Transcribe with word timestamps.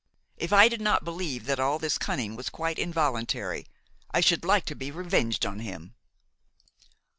If 0.35 0.51
I 0.51 0.67
did 0.67 0.81
not 0.81 1.05
believe 1.05 1.45
that 1.45 1.59
all 1.59 1.77
this 1.77 1.99
cunning 1.99 2.35
was 2.35 2.49
quite 2.49 2.79
involuntary, 2.79 3.67
I 4.09 4.23
would 4.31 4.43
like 4.43 4.65
to 4.65 4.75
be 4.75 4.89
revenged 4.89 5.45
on 5.45 5.59
him." 5.59 5.93